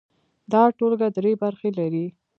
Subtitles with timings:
[0.51, 2.05] دا ټولګه درې برخې لري.